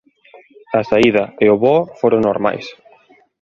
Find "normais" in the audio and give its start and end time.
2.27-2.65